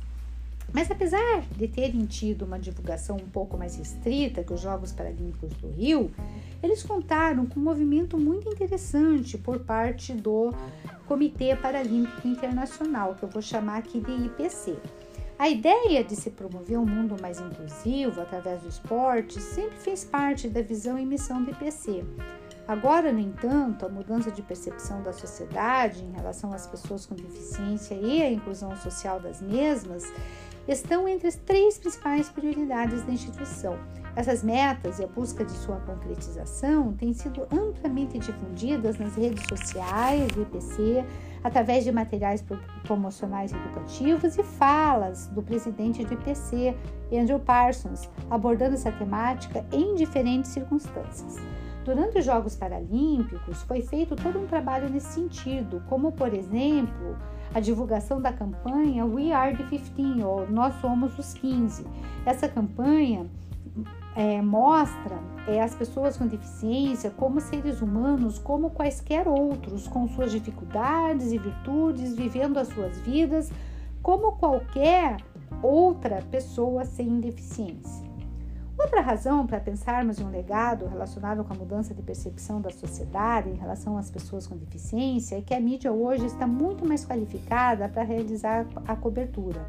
Mas 0.72 0.90
apesar 0.90 1.42
de 1.56 1.66
terem 1.66 2.04
tido 2.04 2.44
uma 2.44 2.58
divulgação 2.58 3.16
um 3.16 3.28
pouco 3.28 3.56
mais 3.56 3.76
restrita 3.76 4.44
que 4.44 4.52
os 4.52 4.60
Jogos 4.60 4.92
Paralímpicos 4.92 5.50
do 5.54 5.70
Rio, 5.70 6.10
eles 6.62 6.82
contaram 6.82 7.46
com 7.46 7.58
um 7.58 7.62
movimento 7.62 8.18
muito 8.18 8.48
interessante 8.50 9.38
por 9.38 9.60
parte 9.60 10.12
do 10.12 10.52
Comitê 11.06 11.56
Paralímpico 11.56 12.28
Internacional, 12.28 13.14
que 13.14 13.22
eu 13.22 13.28
vou 13.28 13.40
chamar 13.40 13.78
aqui 13.78 13.98
de 14.00 14.12
IPC. 14.12 14.76
A 15.38 15.48
ideia 15.48 16.02
de 16.02 16.16
se 16.16 16.30
promover 16.30 16.78
um 16.78 16.84
mundo 16.84 17.16
mais 17.22 17.40
inclusivo 17.40 18.20
através 18.20 18.60
do 18.60 18.68
esporte 18.68 19.40
sempre 19.40 19.78
fez 19.78 20.04
parte 20.04 20.48
da 20.48 20.60
visão 20.60 20.98
e 20.98 21.06
missão 21.06 21.42
do 21.42 21.50
IPC. 21.50 22.04
Agora, 22.68 23.10
no 23.10 23.18
entanto, 23.18 23.86
a 23.86 23.88
mudança 23.88 24.30
de 24.30 24.42
percepção 24.42 25.02
da 25.02 25.10
sociedade 25.10 26.04
em 26.04 26.12
relação 26.12 26.52
às 26.52 26.66
pessoas 26.66 27.06
com 27.06 27.14
deficiência 27.14 27.94
e 27.94 28.22
a 28.22 28.30
inclusão 28.30 28.76
social 28.76 29.18
das 29.18 29.40
mesmas 29.40 30.04
estão 30.68 31.08
entre 31.08 31.28
as 31.28 31.36
três 31.36 31.78
principais 31.78 32.28
prioridades 32.28 33.02
da 33.04 33.10
instituição. 33.10 33.78
Essas 34.14 34.42
metas 34.42 34.98
e 34.98 35.04
a 35.04 35.06
busca 35.06 35.46
de 35.46 35.52
sua 35.52 35.76
concretização 35.76 36.92
têm 36.92 37.14
sido 37.14 37.46
amplamente 37.50 38.18
difundidas 38.18 38.98
nas 38.98 39.16
redes 39.16 39.44
sociais 39.48 40.30
do 40.32 40.42
IPC, 40.42 41.06
através 41.42 41.84
de 41.84 41.92
materiais 41.92 42.44
promocionais 42.82 43.50
educativos 43.50 44.36
e 44.36 44.42
falas 44.42 45.28
do 45.28 45.42
presidente 45.42 46.04
do 46.04 46.12
IPC, 46.12 46.76
Andrew 47.10 47.38
Parsons, 47.38 48.10
abordando 48.28 48.74
essa 48.74 48.92
temática 48.92 49.64
em 49.72 49.94
diferentes 49.94 50.50
circunstâncias. 50.50 51.36
Durante 51.88 52.18
os 52.18 52.24
Jogos 52.26 52.54
Paralímpicos, 52.54 53.62
foi 53.62 53.80
feito 53.80 54.14
todo 54.14 54.38
um 54.38 54.46
trabalho 54.46 54.90
nesse 54.90 55.14
sentido, 55.14 55.82
como, 55.88 56.12
por 56.12 56.34
exemplo, 56.34 57.16
a 57.54 57.60
divulgação 57.60 58.20
da 58.20 58.30
campanha 58.30 59.06
We 59.06 59.32
Are 59.32 59.56
the 59.56 59.64
15, 59.64 60.22
ou 60.22 60.46
Nós 60.50 60.74
Somos 60.82 61.18
os 61.18 61.32
15. 61.32 61.86
Essa 62.26 62.46
campanha 62.46 63.26
é, 64.14 64.42
mostra 64.42 65.16
é, 65.46 65.62
as 65.62 65.74
pessoas 65.74 66.18
com 66.18 66.26
deficiência 66.26 67.08
como 67.08 67.40
seres 67.40 67.80
humanos, 67.80 68.38
como 68.38 68.68
quaisquer 68.68 69.26
outros, 69.26 69.88
com 69.88 70.06
suas 70.08 70.30
dificuldades 70.30 71.32
e 71.32 71.38
virtudes, 71.38 72.14
vivendo 72.14 72.58
as 72.58 72.68
suas 72.68 72.98
vidas 72.98 73.50
como 74.02 74.32
qualquer 74.32 75.16
outra 75.62 76.22
pessoa 76.30 76.84
sem 76.84 77.18
deficiência. 77.18 78.07
Outra 78.78 79.00
razão 79.00 79.44
para 79.44 79.58
pensarmos 79.58 80.20
em 80.20 80.24
um 80.24 80.30
legado 80.30 80.86
relacionado 80.86 81.42
com 81.42 81.52
a 81.52 81.56
mudança 81.56 81.92
de 81.92 82.00
percepção 82.00 82.60
da 82.60 82.70
sociedade 82.70 83.50
em 83.50 83.56
relação 83.56 83.98
às 83.98 84.08
pessoas 84.08 84.46
com 84.46 84.56
deficiência 84.56 85.36
é 85.36 85.42
que 85.42 85.52
a 85.52 85.58
mídia 85.58 85.92
hoje 85.92 86.26
está 86.26 86.46
muito 86.46 86.86
mais 86.86 87.04
qualificada 87.04 87.88
para 87.88 88.04
realizar 88.04 88.64
a 88.86 88.94
cobertura. 88.94 89.66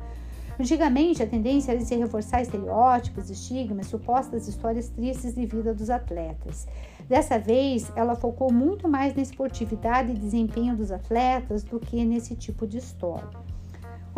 Antigamente, 0.59 1.23
a 1.23 1.27
tendência 1.27 1.71
era 1.71 1.81
se 1.81 1.95
reforçar 1.95 2.43
estereótipos, 2.43 3.31
estigmas, 3.31 3.87
supostas 3.87 4.47
histórias 4.47 4.89
tristes 4.89 5.33
de 5.33 5.45
vida 5.45 5.73
dos 5.73 5.89
atletas. 5.89 6.67
Dessa 7.07 7.39
vez, 7.39 7.91
ela 7.95 8.13
focou 8.13 8.53
muito 8.53 8.87
mais 8.87 9.15
na 9.15 9.23
esportividade 9.23 10.11
e 10.11 10.15
desempenho 10.15 10.75
dos 10.75 10.91
atletas 10.91 11.63
do 11.63 11.79
que 11.79 12.05
nesse 12.05 12.35
tipo 12.35 12.67
de 12.67 12.77
história. 12.77 13.29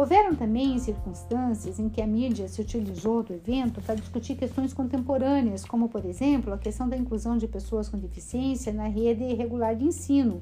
Houveram 0.02 0.34
também 0.34 0.80
circunstâncias 0.80 1.78
em 1.78 1.88
que 1.88 2.02
a 2.02 2.08
mídia 2.08 2.48
se 2.48 2.60
utilizou 2.60 3.22
do 3.22 3.36
evento 3.36 3.80
para 3.82 3.94
discutir 3.94 4.34
questões 4.34 4.74
contemporâneas, 4.74 5.64
como, 5.64 5.88
por 5.88 6.04
exemplo, 6.06 6.52
a 6.52 6.58
questão 6.58 6.90
da 6.90 6.98
inclusão 6.98 7.38
de 7.38 7.48
pessoas 7.48 7.88
com 7.88 8.00
deficiência 8.00 8.74
na 8.74 8.88
rede 8.88 9.24
regular 9.36 9.76
de 9.76 9.86
ensino, 9.86 10.42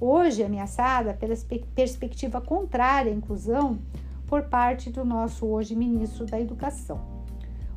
hoje 0.00 0.42
ameaçada 0.42 1.14
pela 1.14 1.36
perspectiva 1.76 2.40
contrária 2.40 3.12
à 3.12 3.14
inclusão 3.14 3.78
por 4.26 4.42
parte 4.42 4.90
do 4.90 5.04
nosso 5.04 5.46
hoje 5.46 5.76
ministro 5.76 6.26
da 6.26 6.40
Educação. 6.40 7.17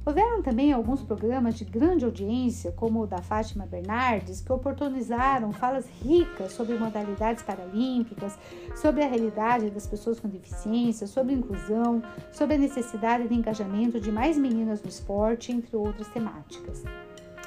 Houveram 0.03 0.41
também 0.41 0.73
alguns 0.73 1.03
programas 1.03 1.53
de 1.53 1.63
grande 1.63 2.03
audiência, 2.03 2.71
como 2.71 3.03
o 3.03 3.07
da 3.07 3.21
Fátima 3.21 3.67
Bernardes, 3.67 4.41
que 4.41 4.51
oportunizaram 4.51 5.51
falas 5.51 5.85
ricas 6.01 6.53
sobre 6.53 6.75
modalidades 6.75 7.43
paralímpicas, 7.43 8.35
sobre 8.75 9.03
a 9.03 9.07
realidade 9.07 9.69
das 9.69 9.85
pessoas 9.85 10.19
com 10.19 10.27
deficiência, 10.27 11.05
sobre 11.05 11.35
inclusão, 11.35 12.01
sobre 12.31 12.55
a 12.55 12.57
necessidade 12.57 13.27
de 13.27 13.35
engajamento 13.35 13.99
de 13.99 14.11
mais 14.11 14.39
meninas 14.39 14.81
no 14.81 14.89
esporte, 14.89 15.51
entre 15.51 15.75
outras 15.75 16.07
temáticas. 16.07 16.83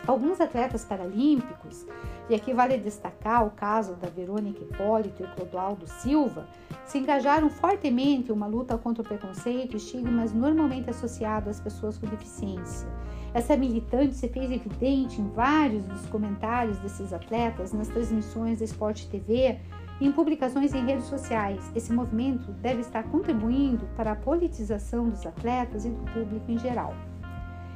Alguns 0.06 0.40
atletas 0.40 0.84
paralímpicos, 0.84 1.84
e 2.30 2.36
aqui 2.36 2.54
vale 2.54 2.78
destacar 2.78 3.44
o 3.44 3.50
caso 3.50 3.96
da 3.96 4.08
Verônica 4.08 4.62
Hipólito 4.62 5.24
e 5.24 5.26
Clodoaldo 5.34 5.88
Silva, 5.88 6.46
se 6.86 6.98
engajaram 6.98 7.48
fortemente 7.48 8.30
em 8.30 8.34
uma 8.34 8.46
luta 8.46 8.76
contra 8.76 9.02
o 9.02 9.06
preconceito 9.06 9.74
e 9.74 9.76
estigmas 9.76 10.32
normalmente 10.32 10.90
associados 10.90 11.48
às 11.48 11.60
pessoas 11.60 11.98
com 11.98 12.06
deficiência. 12.06 12.88
Essa 13.32 13.56
militante 13.56 14.14
se 14.14 14.28
fez 14.28 14.50
evidente 14.50 15.20
em 15.20 15.28
vários 15.30 15.84
dos 15.86 16.06
comentários 16.06 16.78
desses 16.78 17.12
atletas 17.12 17.72
nas 17.72 17.88
transmissões 17.88 18.60
da 18.60 18.64
Sport 18.64 19.06
TV 19.06 19.58
e 20.00 20.06
em 20.06 20.12
publicações 20.12 20.72
em 20.72 20.84
redes 20.84 21.06
sociais. 21.06 21.72
Esse 21.74 21.92
movimento 21.92 22.52
deve 22.52 22.80
estar 22.80 23.02
contribuindo 23.04 23.86
para 23.96 24.12
a 24.12 24.16
politização 24.16 25.08
dos 25.08 25.26
atletas 25.26 25.84
e 25.84 25.90
do 25.90 26.02
público 26.12 26.50
em 26.50 26.58
geral. 26.58 26.94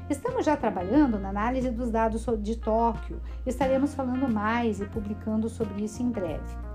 Estamos 0.08 0.46
já 0.46 0.56
trabalhando 0.56 1.18
na 1.18 1.28
análise 1.28 1.70
dos 1.70 1.90
dados 1.90 2.24
de 2.40 2.56
Tóquio. 2.56 3.20
Estaremos 3.44 3.94
falando 3.94 4.32
mais 4.32 4.80
e 4.80 4.86
publicando 4.86 5.48
sobre 5.48 5.84
isso 5.84 6.02
em 6.02 6.10
breve. 6.10 6.67